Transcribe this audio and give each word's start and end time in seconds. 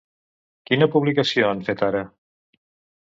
Quina 0.69 0.87
publicació 0.95 1.49
han 1.51 1.61
fet 1.69 1.85
ara? 1.89 2.05